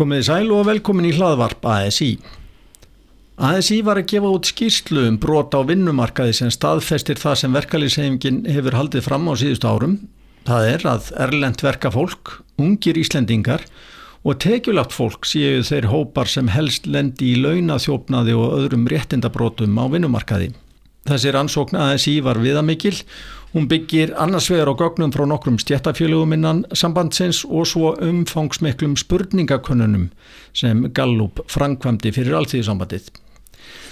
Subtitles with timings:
[0.00, 2.14] Komið sæl og velkomin í hlaðvarp ASI.
[3.36, 8.38] ASI var að gefa út skýrslu um brota á vinnumarkaði sem staðfestir það sem verkalýsefingin
[8.48, 9.98] hefur haldið fram á síðustu árum.
[10.48, 13.66] Það er að erlend verka fólk, ungir Íslendingar
[14.24, 19.84] og tekjulagt fólk séu þeir hópar sem helst lendi í launaþjófnaði og öðrum réttindabrótum á
[19.84, 20.54] vinnumarkaði.
[21.12, 22.96] Þessi rannsókn ASI var viðamikil
[23.50, 30.10] Hún byggir annars vegar á gögnum frá nokkrum stjættafélögum innan sambandsins og svo umfangsmiklum spurningakönnunum
[30.54, 33.08] sem Gallup framkvæmdi fyrir alltíðsambandið.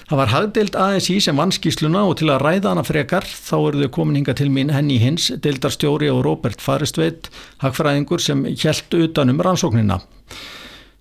[0.08, 3.82] Það var hagdeild ASI sem vann skísluna og til að ræða hana frekar þá eru
[3.82, 7.26] þau komin hinga til mín henni hins, deildarstjóri og Robert Faristveit,
[7.58, 9.98] hagfræðingur sem hjælt utanum rannsóknina.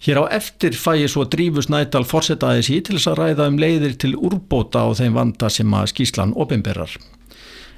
[0.02, 3.62] Hér á eftir fæ ég svo drífus nættal fórseta ASI til þess að ræða um
[3.62, 6.98] leiðir til úrbóta á þeim vanda sem að skíslan opimberar.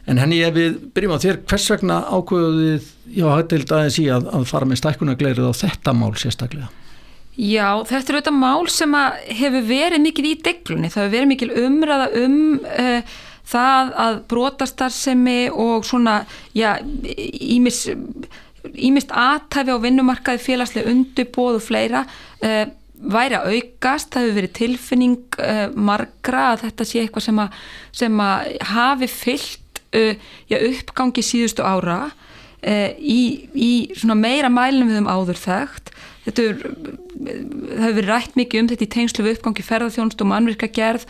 [0.10, 4.30] En henni ef við byrjum á þér, hvers vegna ákvöðuð já, hættild aðeins í að,
[4.34, 6.70] að fara með stækkunagleirið á þetta mál sérstaklega?
[7.40, 8.96] Já, þetta er auðvitað mál sem
[9.40, 10.90] hefur verið mikil í deglunni.
[10.92, 16.18] Það hefur verið mikil umræða um uh, það að brotastarsemi og svona,
[16.58, 17.86] já, ímis,
[18.74, 22.66] ímist aðtæfi á vinnumarkaði félagslega undirbóð og fleira uh,
[23.00, 24.12] væri að aukast.
[24.12, 27.58] Það hefur verið tilfinning uh, margra að þetta sé eitthvað sem að,
[28.04, 33.72] sem að hafi fyllt já, uppgangi síðustu ára uh, í, í
[34.16, 35.94] meira mælum við um áður þekkt.
[36.28, 36.64] Þetta er,
[37.80, 41.08] hefur verið rætt mikið um þetta í tengslu við uppgangi ferðarþjónst og mannvirka gerð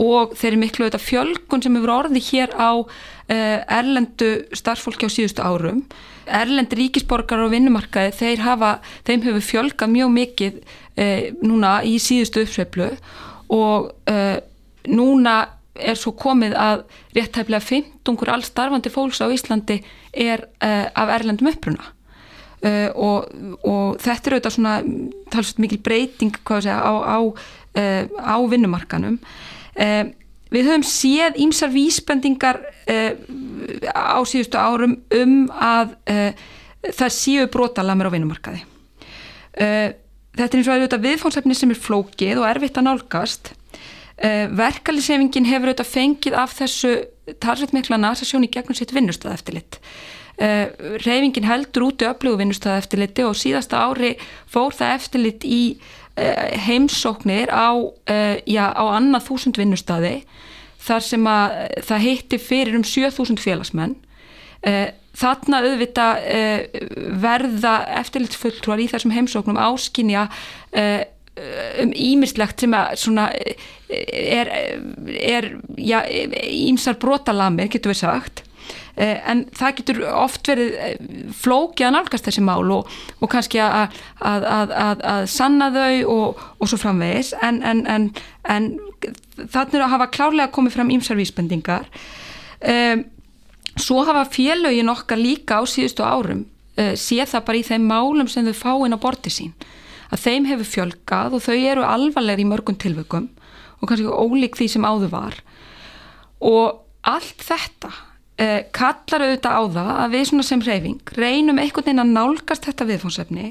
[0.00, 5.10] og þeir eru miklu auðvitað fjölgun sem hefur orðið hér á uh, erlendu starffólki á
[5.12, 5.82] síðustu árum.
[6.24, 12.46] Erlendi ríkisborgar og vinnumarkaði þeir hafa, þeim hefur fjölgað mjög mikið uh, núna í síðustu
[12.46, 12.94] uppsveiflu
[13.52, 13.90] og
[14.88, 15.34] núna
[15.74, 16.84] er svo komið að
[17.16, 19.80] réttæflega 15 all starfandi fólks á Íslandi
[20.12, 21.92] er uh, af erlendum uppruna.
[22.62, 23.30] Uh, og,
[23.66, 24.74] og þetta er auðvitað svona
[25.32, 29.18] talsveit mikil breyting segja, á, á, uh, á vinnumarkanum
[30.52, 32.58] við höfum séð ímsar vísbendingar
[33.88, 35.94] á síðustu árum um að
[36.92, 38.60] það séu brotalamir á vinnumarkaði.
[39.56, 43.54] Þetta er eins og auðvitað viðfónsefni sem er flókið og erfitt að nálgast
[44.22, 46.90] Uh, verkefliðsefingin hefur auðvitað fengið af þessu
[47.42, 50.66] talsveit mikla nasasjón í gegnum sitt vinnustöða eftirlit uh, eh,
[51.02, 54.12] reyfingin heldur út í öflugu vinnustöða eftirliti og síðasta ári
[54.46, 57.74] fór það eftirlit í uh, heimsóknir á,
[58.46, 60.20] já, á annað þúsund vinnustöði
[60.86, 61.56] þar sem að
[61.88, 63.96] það heitti fyrir um 7000 félagsmenn.
[65.18, 66.06] Þarna auðvita
[67.22, 70.28] verða eftirlitsfulltrúar í þessum heimsóknum áskinja
[71.82, 73.28] um ímislegt sem að svona
[73.88, 74.50] er,
[75.16, 75.48] er
[75.80, 76.02] já,
[76.44, 78.42] ímsar brotalamir getur við sagt.
[78.92, 81.06] Eh, en það getur oft verið eh,
[81.40, 82.90] flókið að nálgast þessi mál og,
[83.24, 87.32] og kannski að, að, að, að sanna þau og, og svo framvegis.
[87.40, 88.10] En, en, en,
[88.52, 88.68] en
[89.40, 91.88] þannig að hafa klárlega komið fram ímsar vísbendingar.
[92.60, 93.06] Um,
[93.80, 96.44] svo hafa félögin okkar líka á síðustu árum
[96.76, 99.56] uh, sé það bara í þeim málum sem þau fá inn á borti sín
[100.12, 103.28] að þeim hefur fjölgað og þau eru alvarlegri í mörgum tilvökum
[103.80, 105.38] og kannski ólík því sem áður var.
[106.42, 107.90] Og allt þetta
[108.38, 112.68] eh, kallar auðvitað á það að við svona sem reyfing reynum einhvern veginn að nálgast
[112.68, 113.48] þetta viðfónsefni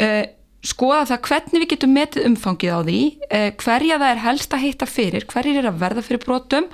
[0.00, 0.24] eh,
[0.62, 2.98] skoða það hvernig við getum metið umfangið á því
[3.28, 6.68] eh, hverja það er helst að heita fyrir hverjir er að verða fyrir brotum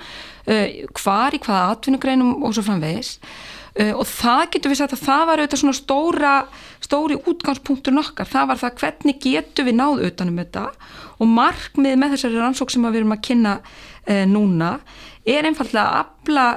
[0.49, 3.17] eh, hvar í hvaða atvinnugreinum og svo framvegis.
[3.19, 6.33] Uh, og það getur við sagt að það var auðvitað svona stóra,
[6.83, 10.65] stóri útgangspunktur nokkar, það var það hvernig getur við náðu utanum þetta
[11.19, 14.73] og markmið með þessari rannsók sem við erum að kynna uh, núna
[15.27, 16.47] er einfallega að afla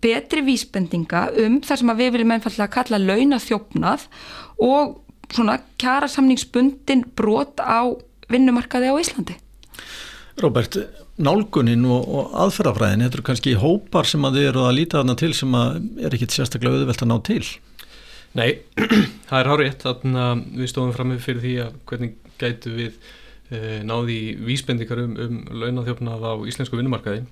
[0.00, 4.06] betri vísbendinga um þar sem við viljum einfallega kalla launathjófnað
[4.64, 4.96] og
[5.30, 7.86] svona kjara samningsbundin brot á
[8.30, 9.36] vinnumarkaði á Íslandi.
[10.38, 10.76] Robert,
[11.20, 15.16] nálgunin og, og aðferðafræðin, þetta eru kannski hópar sem að þið eru að líta þarna
[15.18, 17.42] til sem að er ekkit sérstaklega auðvelt að ná til?
[18.38, 18.50] Nei,
[19.28, 23.00] það er þannig að við stóðum fram með fyrir því að hvernig gætu við
[23.50, 27.24] e, náði vísbendikar um, um launathjófnað á íslensku vinnumarkaði.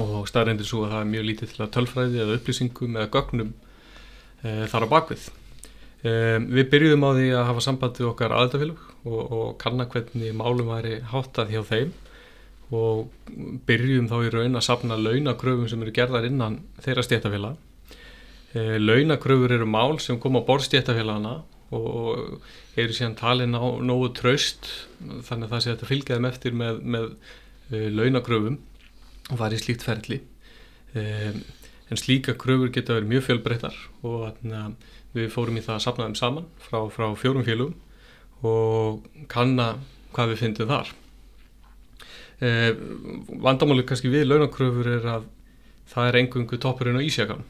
[0.00, 3.52] Og staðrændir svo að það er mjög lítið til að tölfræði eða upplýsingum eða gögnum
[4.42, 9.20] e, þar á bakvið e, Við byrjuðum á því að hafa sambandi okkar aðdafélug og,
[9.20, 11.94] og kanna hvernig málum væri háttað hjá þeim
[12.74, 13.12] og
[13.68, 17.58] byrjum þá í raun að sapna launakröfum sem eru gerðar innan þeirra stjættafélag
[18.54, 21.36] e, launakröfur eru mál sem kom á borð stjættafélagana
[21.76, 22.40] og
[22.78, 24.66] eru síðan talin á nógu traust
[24.98, 27.08] þannig að það sé að þetta fylgjaðum eftir með, með
[27.70, 28.58] e, launakröfum
[29.30, 30.20] og var í slíkt ferli.
[30.94, 31.32] E,
[31.86, 34.38] en slíka kröfur geta verið mjög fjölbreyttar og
[35.14, 37.74] við fórum í það að sapna þeim saman frá, frá fjórum fjölum
[38.46, 39.76] og kanna
[40.14, 40.90] hvað við fyndum þar
[42.40, 42.72] eh,
[43.42, 45.28] vandamáli kannski við launakröfur er að
[45.90, 47.44] það er engungu toppurinn á ísjakan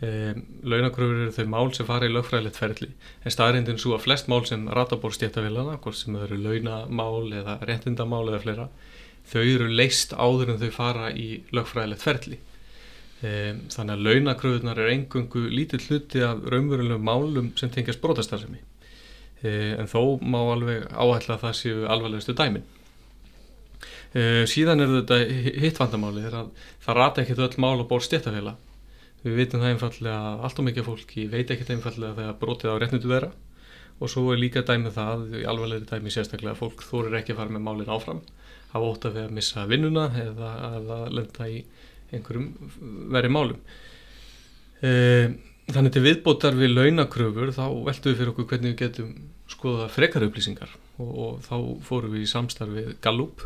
[0.00, 2.90] eh, launakröfur eru þau mál sem fara í lögfræðilegt ferli
[3.24, 8.28] en staðrindin svo að flest mál sem ratabór stjættavillana, hvort sem eru launamál eða réttindamál
[8.28, 8.70] eða fleira
[9.30, 12.38] þau eru leist áður en þau fara í lögfræðilegt ferli.
[13.20, 13.30] E,
[13.68, 18.62] þannig að launakröfunar er engungu lítill hluti af raunverulegum málum sem tengjast brotastarðsemi
[19.44, 22.64] e, en þó má alveg áætla að það séu alvarlegustu dæmin
[24.14, 25.20] e, síðan er þetta
[25.64, 26.50] hitt vandamáli að
[26.82, 28.58] það rata ekkert öll mál á bór stjættafélag
[29.24, 33.10] við vitum það einfallega allt og mikið fólki veit ekkert einfallega þegar brotið á réttindu
[33.10, 33.32] þeirra.
[34.00, 37.52] Og svo er líka dæmið það í alvarlegri dæmi sérstaklega fólk þórir ekki að fara
[37.52, 38.22] með málinn áfram
[38.70, 41.60] hafa ótt að við að missa vinnuna eða að lenda í
[42.14, 42.48] einhverjum
[43.12, 43.60] verið málum.
[44.80, 44.90] E,
[45.70, 49.12] þannig til viðbótar við launakröfur þá veltum við fyrir okkur hvernig við getum
[49.50, 50.72] skoða frekar upplýsingar.
[51.02, 53.44] Og, og þá fórum við í samstarfið Gallup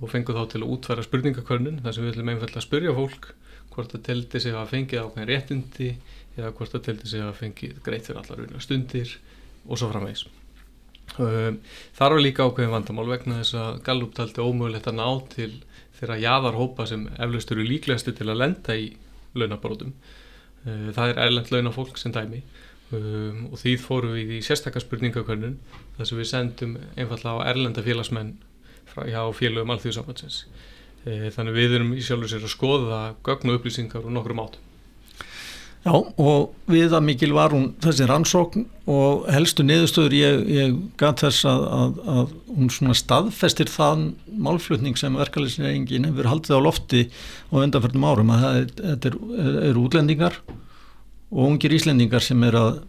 [0.00, 3.28] og fengum þá til að útværa spurningakörnun þar sem við ætlum einfallega að spyrja fólk
[3.74, 5.90] hvort það teldi sig að fengið ákveðin réttindi
[6.36, 9.18] eða hvort það teldi sig að fengið greitt fyrir allar stundir
[9.64, 10.26] og svo framvegs
[11.20, 11.60] Ehm,
[11.94, 15.50] þar var líka ákveðin vandamál vegna þess að Gallup taldi ómögulegt að ná til
[15.98, 18.88] þeirra jáðarhópa sem eflaust eru líklegastu til að lenda í
[19.38, 19.92] launabrótum.
[20.64, 22.42] Ehm, það er erlend launafólk sem dæmi
[22.90, 25.60] um, og því fórum við í sérstakar spurningakörnun
[25.98, 28.34] þar sem við sendum einfallega á erlenda félagsmenn
[28.90, 30.44] frá félögum alþjóðsamhansins.
[31.04, 34.70] Ehm, þannig við erum í sjálfur sér að skoða gögnu upplýsingar og nokkrum átum.
[35.84, 41.26] Já og við að mikil var hún þessi rannsókn og helstu niðurstöður ég, ég gæt
[41.26, 44.06] þess að, að, að hún svona staðfestir þann
[44.46, 47.02] málflutning sem verkefliðsreikingin hefur haldið á lofti
[47.50, 48.46] og undanförnum árum að
[48.80, 52.80] þetta eru er, er útlendingar og ungir íslendingar sem er að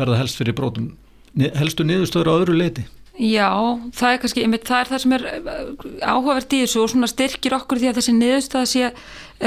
[0.00, 0.94] verða helst fyrir brótum.
[1.36, 2.86] Helstu niðurstöður á öðru leiti?
[3.18, 3.50] Já,
[3.96, 5.70] það er kannski, einmitt, það er það sem er eh,
[6.06, 8.90] áhugavert í þessu og svona styrkir okkur því að þessi niðurstað sé,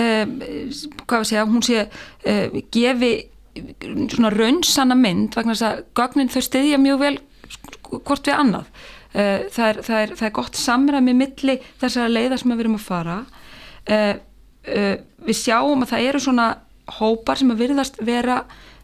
[0.02, 0.34] um,
[1.08, 3.12] hvað við segja, hún sé um, gefi
[4.14, 7.16] svona raunsanna mynd vegna þess að gögnin þau stiðja mjög vel
[7.94, 8.70] hvort við annað.
[9.14, 12.78] Uh, það, er, það, er, það er gott samræmi milli þessara leiða sem við erum
[12.78, 13.18] að fara.
[13.88, 14.14] Uh,
[14.70, 16.48] uh, við sjáum að það eru svona
[17.00, 18.44] hópar sem að virðast vera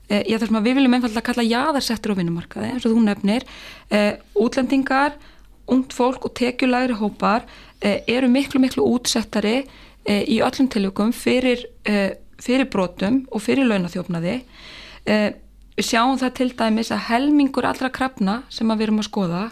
[0.09, 3.45] já þar sem við viljum einfallega kalla jáðarsettur á vinnumarkaði eins og þú nefnir
[3.93, 5.17] uh, útlendingar,
[5.69, 11.67] ungt fólk og tekjulægri hópar uh, eru miklu miklu útsettari uh, í öllum tiljökum fyrir,
[12.41, 14.39] fyrir brotum og fyrir launathjófnaði
[15.79, 19.43] við sjáum það til dæmis að helmingur allra krafna sem við erum að skoða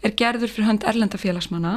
[0.00, 1.74] er gerður fyrir hönd erlenda félagsmanna.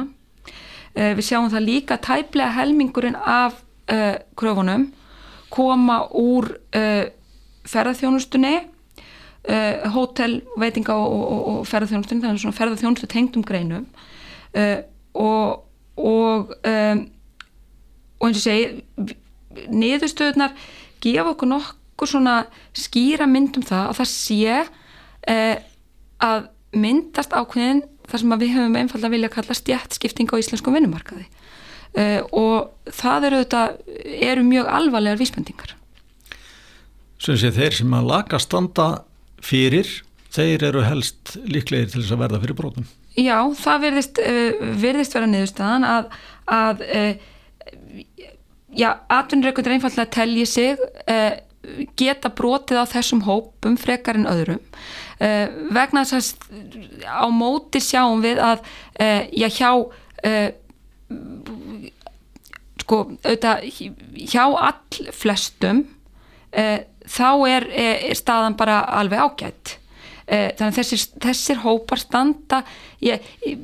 [0.96, 4.88] Við sjáum það líka tæplega helmingurinn af kröfunum
[5.52, 6.48] koma úr
[7.68, 13.88] ferðarþjónustunni uh, hótel, veitinga og, og, og ferðarþjónustunni, það er svona ferðarþjónustu tengdum greinum.
[14.56, 14.78] Uh,
[15.18, 15.64] og
[15.98, 17.00] og um,
[18.18, 19.16] og eins og segi
[19.74, 20.54] niðurstöðunar
[21.02, 22.36] gefa okkur nokkur svona
[22.76, 25.56] skýra myndum það að það sé uh,
[26.22, 26.48] að
[26.78, 31.26] myndast ákveðin þar sem við höfum einfalda vilja að kalla stjættskipting á íslenskum vinnumarkaði.
[31.98, 33.62] Uh, og það eru, þetta,
[34.28, 35.74] eru mjög alvarlegar vísbendingar
[37.18, 38.88] sé þeir sem að laka standa
[39.44, 39.90] fyrir,
[40.34, 42.86] þeir eru helst líklegir til þess að verða fyrir brotum.
[43.18, 46.08] Já, það verðist, uh, verðist vera niðurstaðan að,
[46.54, 47.10] að uh,
[48.78, 51.34] já, atvinnurreikundir einfallega telji sig uh,
[51.98, 54.62] geta brotið á þessum hópum frekar en öðrum
[55.74, 56.76] vegna þess að
[57.10, 58.60] á móti sjáum við að
[59.34, 59.72] já, hjá
[62.78, 63.66] sko, auðvitað
[64.30, 65.82] hjá all flestum
[67.08, 69.74] þá er, er staðan bara alveg ágætt
[70.26, 72.62] eh, þannig að þessir, þessir hópar standa
[73.00, 73.14] í,
[73.46, 73.56] í,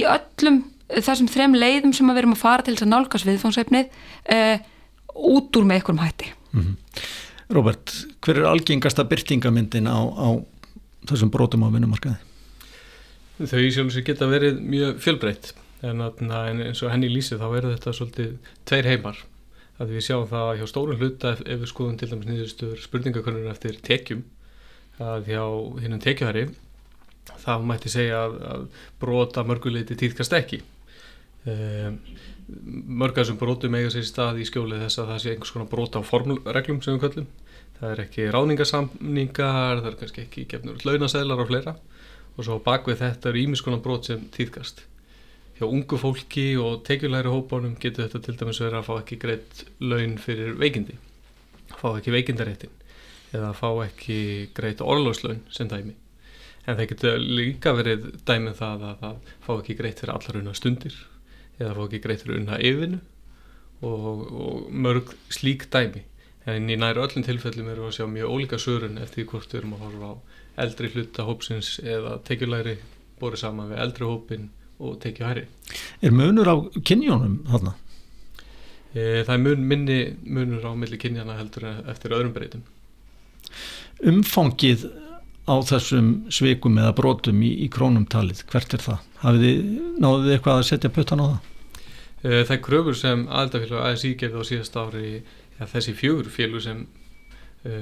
[0.00, 0.62] í öllum
[0.92, 3.98] þessum þrem leiðum sem við erum að fara til þess að nálgast viðfónsveifnið
[4.34, 4.64] eh,
[5.12, 6.76] út úr með einhverjum hætti mm -hmm.
[7.52, 7.92] Robert,
[8.24, 10.28] hver er algengasta byrtingamyndin á, á
[11.08, 12.16] þessum brotum á vinnumarkaði?
[13.42, 17.92] Þau sjálfsög geta verið mjög fjölbreytt en, en eins og henni lýsi þá er þetta
[17.96, 18.32] svolítið
[18.68, 19.18] tveir heimar
[19.80, 23.48] að við sjáum það hjá stórun hluta ef, ef við skoðum til dæmis nýðustur spurningakonur
[23.52, 24.24] eftir tekjum
[25.02, 25.44] að hjá
[25.82, 26.44] hinnum tekjuhæri
[27.42, 28.66] þá mætti segja að, að
[29.00, 30.60] brota mörguleiti týðkast ekki.
[31.48, 31.98] Um,
[33.02, 36.02] mörgar sem brotum eiga sér stað í skjólið þess að það sé einhvers konar brota
[36.02, 37.28] á formreglum sem við köllum.
[37.78, 41.76] Það er ekki ráningasamningar það er kannski ekki gefnur launasælar og fleira.
[42.36, 44.86] Og svo bakvið þetta eru ímiskonar brot sem týðkast
[45.62, 49.64] hjá ungu fólki og tekjulæri hópunum getur þetta til dæmis verið að fá ekki greitt
[49.80, 50.98] laun fyrir veikindi
[51.78, 52.72] fá ekki veikindaréttin
[53.32, 54.18] eða fá ekki
[54.54, 55.94] greitt orlóslaun sem dæmi.
[56.66, 60.54] En það getur líka verið dæmið það að það fá ekki greitt fyrir allar unna
[60.54, 60.98] stundir
[61.58, 63.00] eða fá ekki greitt fyrir unna yfinu
[63.82, 66.04] og, og mörg slík dæmi.
[66.46, 69.62] En í næru öllum tilfellum erum við að sjá mjög ólíka sörun eftir hvort við
[69.62, 70.14] erum að horfa á
[70.62, 72.76] eldri hluta hópsins eða tekjulæri
[73.20, 74.50] borið saman við eldri hópin
[74.80, 75.46] og tekju hæri.
[76.02, 77.74] Er munur á kynjónum þarna?
[78.92, 82.64] E, það er mun, minni munur á milli kynjana heldur eftir öðrum breytum.
[84.02, 84.88] Umfangið
[85.48, 89.06] á þessum sveikum eða brotum í, í krónumtalið, hvert er það?
[89.22, 89.62] Hafið þið,
[90.02, 91.38] náðu þið eitthvað að setja puttan á það?
[92.22, 96.62] E, það er kröfur sem aðeldafélag ASI gefið á síðast ári ja, þessi fjögur fjögur
[96.62, 96.84] sem
[97.66, 97.72] e,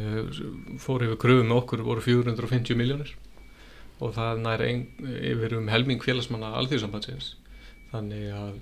[0.81, 3.13] fór yfir kröfum með okkur voru 450 miljónir
[4.01, 7.35] og það nær ein, yfir um helming félagsmanna alþjóðsambandsins
[7.91, 8.55] þannig að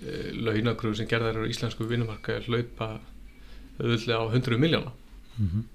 [0.00, 0.14] e,
[0.46, 2.96] launakröfu sem gerðar eru í íslensku vinnumarka hlaupa
[3.80, 4.92] auðvitað á 100 miljóna
[5.36, 5.68] mm -hmm.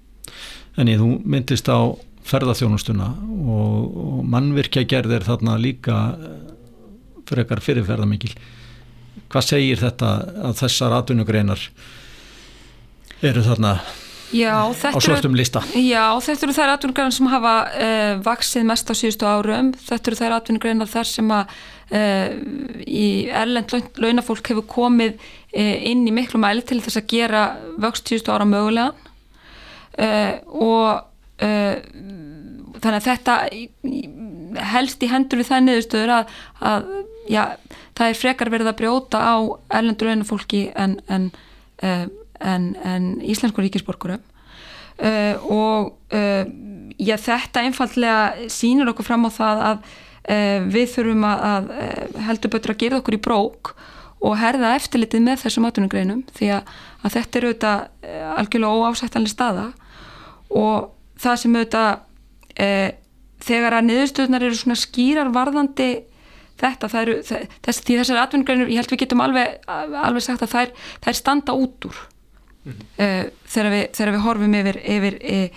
[0.77, 1.79] En ég, þú myndist á
[2.25, 3.07] ferðarþjónustuna
[3.47, 6.17] og, og mannvirkja gerðir þarna líka
[7.29, 8.33] frekar fyrirferðamikil
[9.29, 10.09] hvað segir þetta
[10.49, 11.61] að þessar atvinnugreinar
[13.21, 13.79] eru þarna
[14.33, 15.61] Já, á svörtum lista.
[15.77, 19.71] Já, þetta eru þær atvinnugreinar sem hafa uh, vaksið mest á síðustu árum.
[19.85, 21.53] Þetta eru þær atvinnugreinar þar sem að
[21.93, 22.29] uh,
[22.81, 27.45] í erlend launafólk hefur komið uh, inn í miklu mæli til þess að gera
[27.81, 28.93] vöxt síðustu ára mögulega
[29.95, 31.05] og
[31.39, 33.35] þannig að þetta
[34.73, 36.33] helst í hendur við það niðurstöður að,
[36.67, 36.89] að
[37.31, 37.43] já,
[37.95, 39.35] það er frekar verið að brjóta á
[39.79, 41.29] erlendur launafólki en en
[42.39, 44.23] en, en íslensku ríkisborgurum.
[44.95, 46.45] Uh, og uh,
[46.95, 52.53] já, þetta einfallega sínur okkur fram á það að uh, við þurfum að, að heldur
[52.53, 53.73] betur að gera okkur í brók
[54.23, 56.71] og herða eftirlitið með þessum atvinnugreinum því að,
[57.03, 57.83] að þetta er auðvitað
[58.39, 59.67] algjörlega óásættanlega staða
[60.55, 60.87] og
[61.19, 61.91] það sem auðvitað
[63.45, 65.91] þegar að niðurstöðunar eru svona skýrar varðandi
[66.63, 70.75] þetta, eru þess, því þessar atvinnugreinur, ég held við getum alveg, alveg sagt að þær,
[71.03, 72.05] þær standa út úr
[72.65, 72.85] mm -hmm.
[72.99, 75.49] uh, þegar, við, þegar við horfum yfir, yfir, yfir,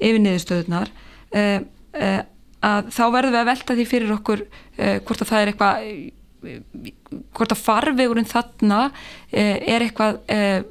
[0.00, 1.60] yfir niðurstöðunar uh,
[2.00, 2.20] uh,
[2.64, 4.44] að þá verðum við að velta því fyrir okkur
[5.04, 5.74] hvort að það er eitthvað
[7.36, 8.78] hvort að farvegurinn þarna
[9.30, 10.16] er eitthvað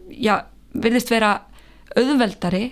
[0.10, 0.34] já,
[0.74, 1.44] verðist vera
[1.94, 2.72] auðveldari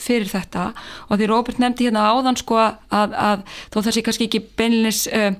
[0.00, 0.72] fyrir þetta
[1.08, 5.34] og því Róbert nefndi hérna áðan sko að, að þó sé kannski ekki beinleins Eh,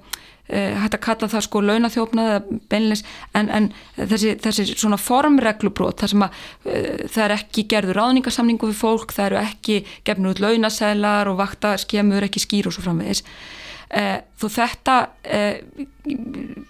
[0.51, 3.05] hægt að kalla það sko launathjófnað beinleins,
[3.39, 8.71] en, en þessi, þessi svona formreglubrót þar sem að uh, það er ekki gerður ráðningarsamningu
[8.73, 12.87] við fólk, það eru ekki gefnur út launasælar og vakta skemur ekki skýr og svo
[12.87, 13.23] framvegis.
[13.91, 14.97] Uh, þú þetta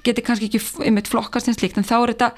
[0.07, 2.31] getur kannski ekki einmitt flokkast eins líkt en þá er þetta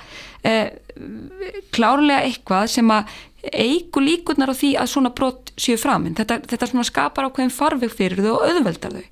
[1.74, 3.12] klárlega eitthvað sem að
[3.50, 8.22] eigu líkurnar á því að svona brot séu framinn, þetta, þetta skapar ákveðin farveg fyrir
[8.22, 9.06] þau og auðveldar þau.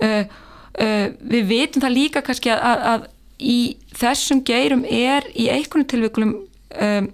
[0.00, 0.38] Uh,
[0.80, 3.02] við veitum það líka kannski að, að,
[3.40, 3.58] í
[3.96, 6.32] þessum geirum er í einhvern tilvíkulum
[6.80, 7.10] um,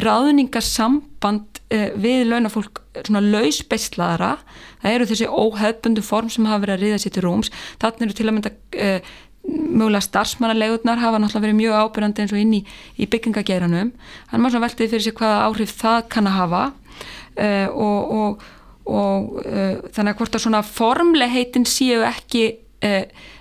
[0.00, 4.34] ráðningarsamband uh, við launafólk svona lausbeislaðara.
[4.82, 7.52] Það eru þessi óhefbundu form sem hafa verið að riða sér til rúms.
[7.82, 9.10] Þannig eru til að mynda uh,
[9.50, 12.62] mögulega starfsmannalegurnar hafa náttúrulega verið mjög ábyrgandi eins og inn í,
[13.00, 13.92] í byggingageiranum.
[14.30, 16.64] Þannig að maður veltiði fyrir sig hvaða áhrif það kann að hafa.
[17.72, 18.42] Og, og,
[18.90, 19.38] og
[19.96, 22.69] þannig að hvort að svona formleheitin séu ekki uh,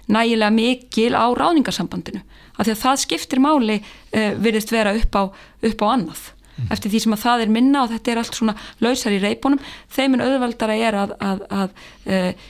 [0.09, 2.21] nægilega mikil á ráningarsambandinu
[2.59, 5.23] af því að það skiptir máli uh, virðist vera upp á,
[5.69, 6.23] upp á annað
[6.59, 6.69] mm.
[6.75, 9.61] eftir því sem að það er minna og þetta er allt svona lausar í reipunum
[9.95, 11.69] þeiminn auðvaldara er að, að, að
[12.09, 12.47] uh,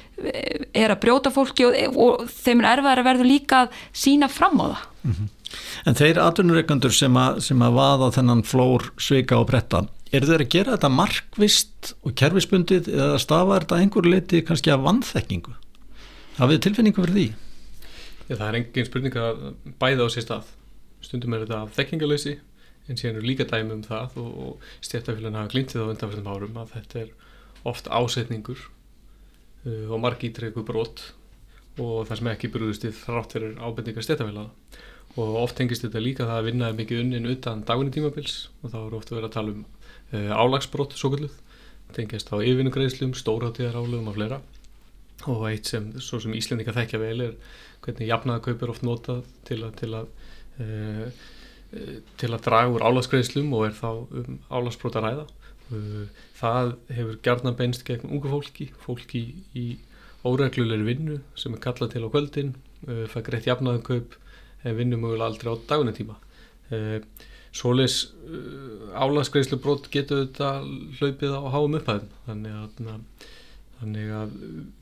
[0.76, 4.66] er að brjóta fólki og, og þeiminn erfaðar að verður líka að sína fram á
[4.66, 5.36] það mm -hmm.
[5.90, 10.52] En þeir atvinnureikandur sem, sem að vaða þennan flór, sveika og bretta er þeir að
[10.54, 15.56] gera þetta markvist og kerfisbundið eða stafa þetta einhver leiti kannski af vannþekkingu?
[16.40, 17.24] Hafið tilfinningu fyrir því?
[18.30, 19.40] Já, það er engin spurning að
[19.82, 20.52] bæða á sér stað.
[21.04, 22.36] Stundum er þetta þekkingalösi
[22.88, 26.60] en síðan eru líka dæmi um það og, og stjæftafélagin hafa glýntið á undanfjörðum árum
[26.62, 27.10] að þetta er
[27.68, 31.04] oft ásetningur uh, og marg ítrekku brot
[31.76, 34.80] og það sem ekki brúðust í þrátt fyrir ábendingar stjæftafélaga
[35.20, 38.80] og oft tengist þetta líka það að vinna mikið unnin utan dagunni tímabils og þá
[38.86, 39.68] eru oft vera að tala um
[40.16, 41.36] uh, álagsbrot svo kalluð,
[42.00, 44.40] tengist á yfinugreislum, stórháttíðarálum og fleira
[45.28, 47.36] og eitt sem, svo sem Íslendinga þekkja vel er
[47.84, 50.08] hvernig jafnaðakaup er oft notað til að til að,
[50.60, 51.10] e,
[52.20, 53.90] til að draga úr álaskreiðslum og er þá
[54.22, 55.28] um álaspróta ræða.
[55.70, 56.08] E,
[56.40, 59.24] það hefur gerðna beinst gegn ungu fólki fólki
[59.58, 59.68] í,
[60.28, 62.56] óreglulegri vinnu sem er kallað til á kvöldin.
[62.84, 64.18] Það greitt jafnaðakaup
[64.68, 66.18] en vinnum mögulega aldrei á dagunatíma
[67.56, 68.12] svoleis
[68.94, 70.50] álaskreiðslu brot getur þetta
[71.00, 72.92] hlaupið á háum upphæðin þannig að
[73.80, 74.34] þannig að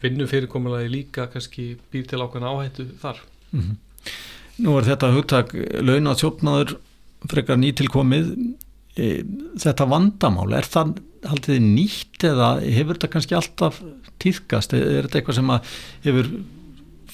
[0.02, 3.76] vinnu fyrirkomulagi líka kannski býr til ákveðna áhættu þar mm -hmm.
[4.58, 5.54] Nú er þetta hugtak
[5.86, 6.78] launa þjófnaður
[7.30, 8.32] frekar nýtilkomið
[8.98, 9.24] e,
[9.60, 13.82] þetta vandamál, er það haldið nýtt eða hefur þetta kannski alltaf
[14.18, 15.54] týðkast, er þetta eitthvað sem
[16.08, 16.32] hefur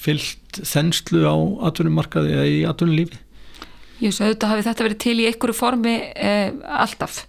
[0.04, 1.36] fyllt þenslu á
[1.68, 3.20] atvinnumarkaði eða í atvinnulífi?
[4.02, 7.24] Ég svo auðvitað hafi þetta verið til í einhverju formi eh, alltaf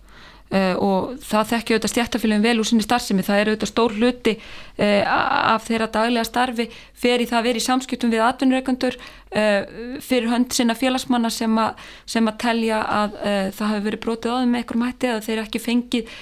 [0.54, 5.16] og það þekkja auðvitað stjættafélagin vel úr sinni starfsemi, það er auðvitað stór hluti uh,
[5.56, 10.54] af þeirra daglega starfi í það að vera í samskiptum við atvinnureikandur uh, fyrir hönd
[10.54, 11.72] sinna félagsmanna sem, a,
[12.06, 13.18] sem að telja að
[13.58, 16.14] það hafi verið brotið á þeim með einhverjum hætti eða þeir ekki fengið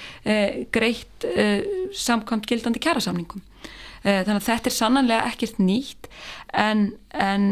[0.74, 1.28] greitt
[2.00, 3.44] samkvæmt gildandi kærasamningum
[4.04, 6.08] þannig að þetta er sannanlega ekkert nýtt
[6.52, 7.46] en, en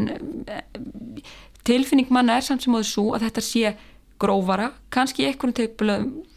[1.69, 3.75] tilfinning manna er samt sem óður svo að þetta sé
[4.23, 5.57] grófara, kannski einhvern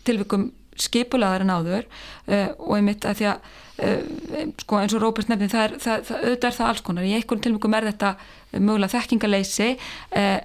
[0.07, 3.47] tilvikum skipulaðar en áður uh, og einmitt að því að
[3.85, 7.15] uh, sko eins og Róbert nefni það það, það, auðvitað er það alls konar, í
[7.15, 8.11] einhvern tilvikum er þetta
[8.57, 10.39] mögulega þekkingaleysi uh,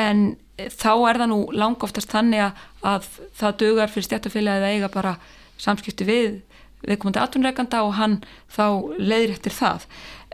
[0.00, 4.92] en þá er það nú langoftast þannig að, að það dögar fyrir stjættafélagið að eiga
[4.94, 5.16] bara
[5.60, 6.38] samskipti við
[6.86, 8.16] viðkomandi atvinnreikanda og hann
[8.52, 8.64] þá
[8.96, 9.84] leiðir eftir það.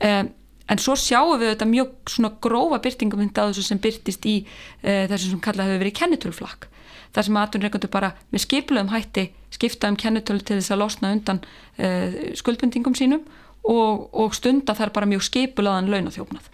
[0.02, 4.36] En svo sjáum við þetta mjög svona grófa byrtingum á þessu sem byrtist í
[4.82, 6.68] þessu sem kallað hefur verið kennitölflakk
[7.12, 11.40] þar sem aðtunreikandur bara með skipluðum hætti skipta um kennutölu til þess að losna undan
[11.44, 13.24] uh, skuldbundingum sínum
[13.62, 16.48] og, og stunda þar bara mjög skipulaðan launathjófnað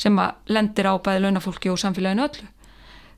[0.00, 2.46] sem að lendir á bæði launafólki og samfélaginu öllu.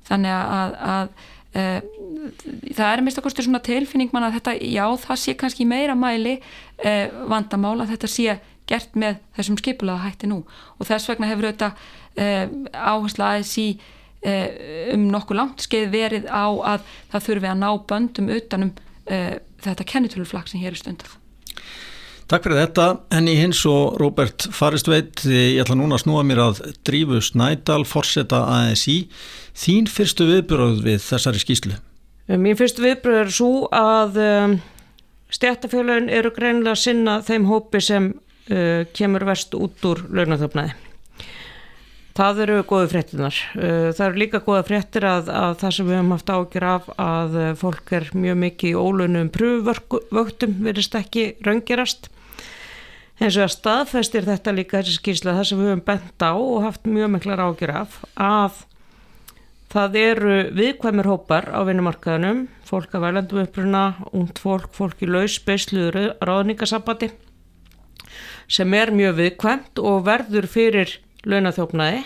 [0.08, 1.12] Þannig að, að
[1.54, 5.66] uh, það er mest að kosti svona tilfinning mann að þetta, já það sé kannski
[5.70, 10.42] meira mæli uh, vandamál að þetta sé gert með þessum skipulaða hætti nú.
[10.78, 16.46] Og þess vegna hefur auðvitað áhersla aðeins í Eh, um nokkuð langt skeið verið á
[16.46, 18.70] að það þurfi að ná böndum utanum
[19.10, 21.16] uh, þetta kennitöluflag sem hér er stundar.
[22.30, 26.60] Takk fyrir þetta, henni hins og Róbert Faristveit, ég ætla núna að snúa mér að
[26.86, 29.02] drífu Snædal, forsetta ASI.
[29.58, 31.76] Þín fyrstu viðbröð við þessari skýslu?
[32.30, 34.54] Eh, mín fyrstu viðbröð er svo að um,
[35.34, 40.72] stjættafélagin eru greinilega að sinna þeim hópi sem uh, kemur vest út úr launathöfnaði.
[42.12, 43.36] Það eru góða fréttinar.
[43.56, 46.88] Uh, það eru líka góða fréttir að, að það sem við hefum haft ágjur af
[47.00, 52.10] að uh, fólk er mjög mikið í ólunum pröfuvöktum verist ekki raungerast.
[53.22, 56.66] En svo að staðfestir þetta líka þessi skýrsla það sem við hefum bent á og
[56.66, 58.60] haft mjög miklar ágjur af að
[59.72, 65.38] það eru viðkvæmir hópar á vinnumarkaðunum, fólk af værlandum uppruna, ungd fólk, fólk í laus,
[65.46, 67.08] beisluður, ráðningasabati
[68.52, 72.02] sem er mjög viðkvæmt og verður fyrir launaþjófnaði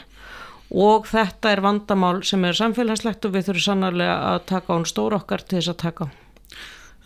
[0.77, 5.15] og þetta er vandamál sem er samfélagslegt og við þurfum sannarlega að taka án stór
[5.21, 6.09] okkar til þess að taka.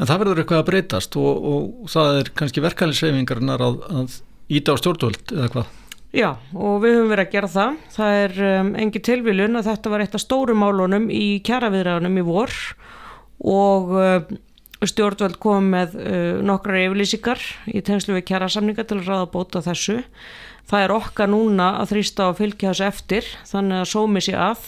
[0.00, 4.16] En það verður eitthvað að breytast og, og það er kannski verkefælinsveifingarnar að, að
[4.50, 5.76] íta á stjórnvöld eða hvað?
[6.16, 7.74] Já og við höfum verið að gera það.
[7.94, 12.56] Það er um, engi tilvílun að þetta var eitt af stórumálunum í kjaraviðræðunum í vor
[13.50, 14.16] og uh,
[14.88, 20.00] stjórnvöld kom með uh, nokkrar yfirlýsingar í tengslu við kjarasamninga til að ráða bóta þessu
[20.70, 24.66] það er okkar núna að þrýsta að fylgja þessu eftir þannig að sómi sér að.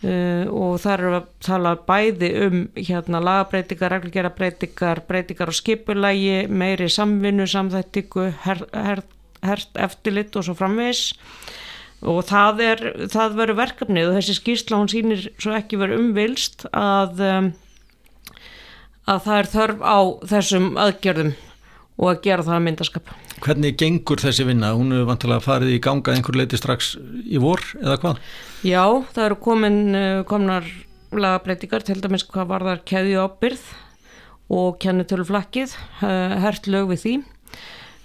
[0.00, 6.88] Uh, og það er að tala bæði um hérna lagabreitingar, reglgerabreitingar, breytingar á skipulægi, meiri
[6.88, 9.02] samvinnu, samþættingu, hert her,
[9.44, 11.10] her, eftirlit og svo framvegs
[12.00, 16.64] og það, er, það verður verkefnið og þessi skýrsla hún sýnir svo ekki verið umvilst
[16.72, 17.50] að, um,
[19.04, 19.98] að það er þörf á
[20.32, 21.34] þessum aðgjörðum
[22.00, 23.10] og að gera það að myndaskap.
[23.44, 24.72] Hvernig gengur þessi vinna?
[24.76, 28.22] Hún hefur vantilega farið í ganga einhver leiti strax í vor eða hvað?
[28.64, 30.64] Já, það eru komin, eh, komnar
[31.12, 33.66] lagabreitingar til dæmis hvað var þar keðju ábyrð
[34.50, 37.14] og kennitöluflakkið, eh, hert lög við því.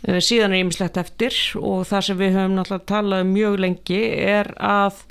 [0.07, 4.01] Eh, síðan er ýmislegt eftir og það sem við höfum náttúrulega talað um mjög lengi
[4.21, 5.01] er að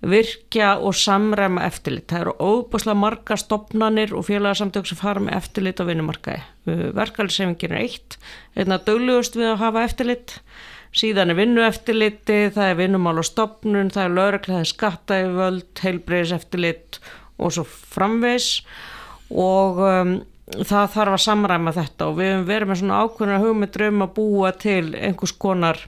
[0.00, 2.08] virkja og samræma eftirlit.
[2.08, 6.42] Það eru óbúslega marga stopnanir og félagsamtök sem fara með eftirlit á vinnumarkaði.
[6.96, 8.16] Verkefælsefingin er eitt,
[8.56, 10.38] einna döglegust við að hafa eftirlit,
[10.96, 15.84] síðan er vinnu eftirliti, það er vinnumál og stopnun, það er lögregla, það er skattaiföld,
[15.84, 17.00] heilbreyðis eftirlit
[17.40, 18.50] og svo framvegs
[19.30, 20.16] og um,
[20.50, 24.52] það þarf að samræma þetta og við verum með svona ákveðna hugmyndur um að búa
[24.58, 25.84] til einhvers konar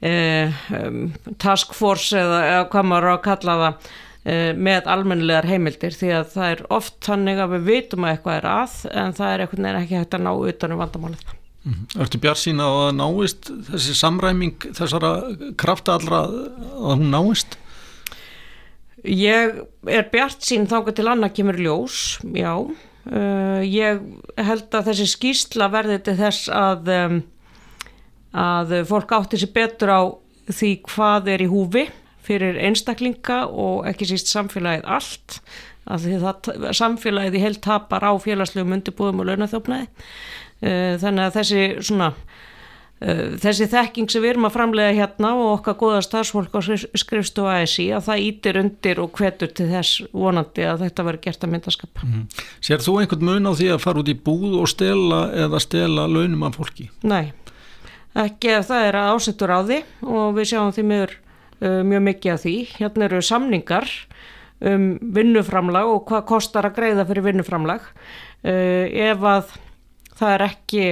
[0.00, 3.90] task force eða, eða hvað maður á að kalla það
[4.24, 8.38] eh, með almennilegar heimildir því að það er oft þannig að við vitum að eitthvað
[8.38, 12.00] er að en það er eitthvað ekki hægt að ná utanum vandamálið mm -hmm.
[12.00, 15.12] Ertu bjart sína að náist þessi samræming þessara
[15.56, 17.58] krafta allra að hún náist?
[19.04, 22.52] Ég er bjart sín þáka til annað kemur ljós, já
[23.08, 24.00] uh, ég
[24.36, 27.22] held að þessi skýrsla verði til þess að um,
[28.36, 30.02] að fólk átti sér betur á
[30.50, 31.86] því hvað er í húfi
[32.26, 35.40] fyrir einstaklinga og ekki síst samfélagið allt
[35.90, 39.88] að því það samfélagið í heilt tapar á félagslegum undirbúðum og launathjófnaði
[40.60, 42.12] þannig að þessi svona
[43.00, 46.60] þessi þekking sem við erum að framlega hérna og okkar goða starfsfólk á
[47.00, 51.46] skrifstu ASI að það ítir undir og hvetur til þess vonandi að þetta veri gert
[51.46, 52.26] að myndaskap mm.
[52.60, 56.04] Sér þú einhvern mun á því að fara út í búð og stela eða stela
[56.12, 56.90] launum af fólki?
[57.00, 57.32] Nei,
[58.18, 61.12] ekki ef það er að ásettur á því og við sjáum því mjög,
[61.62, 63.92] uh, mjög mikið af því hérna eru samningar
[64.70, 69.54] um vinnuframlag og hvað kostar að greiða fyrir vinnuframlag uh, ef að
[70.20, 70.84] það er ekki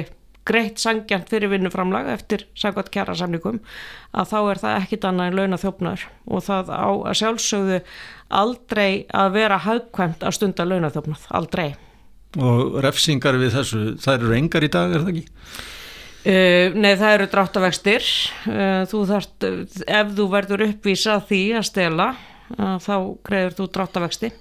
[0.49, 3.59] greitt sangjant fyrir vinnuframlag eftir saggat kjara samlingum
[4.17, 7.81] að þá er það ekkit annað en launa þjófnar og það á að sjálfsögðu
[8.39, 11.69] aldrei að vera haugkvæmt að stunda launa þjófnað, aldrei.
[12.39, 15.27] Og refsingar við þessu, það eru engar í dag, er það ekki?
[16.29, 18.09] Uh, nei, það eru dráttavextir.
[18.45, 19.47] Uh, þú þarft,
[19.89, 22.09] ef þú verður uppvísa því að stela,
[22.59, 24.33] uh, þá greiður þú dráttavexti.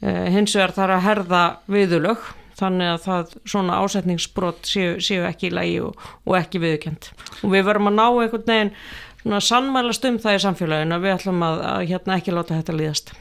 [0.00, 2.22] Hins vegar þarf að herða viðulög
[2.60, 7.10] þannig að það svona ásetningsbrot séu, séu ekki í lagi og, og ekki viðkjönd
[7.44, 8.72] og við verum að ná einhvern veginn
[9.20, 12.76] svona sannmælast um það í samfélaginu að við ætlum að, að hérna ekki láta þetta
[12.80, 13.14] líðast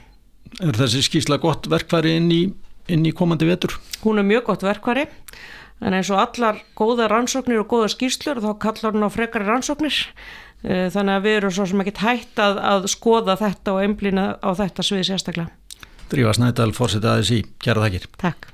[0.65, 2.41] Er þessi skísla gott verkværi inn í,
[2.89, 3.75] inn í komandi vetur?
[4.03, 5.07] Hún er mjög gott verkværi
[5.79, 10.03] en eins og allar góða rannsóknir og góða skíslur þá kallar hún á frekari rannsóknir.
[10.63, 14.29] Eh, þannig að við erum svo sem ekki hægt að, að skoða þetta og einblýna
[14.43, 15.51] á þetta sviði sérstaklega.
[16.09, 18.09] Drífa Snædal, fórseta aðeins í, kæra þakkir.
[18.19, 18.49] Takk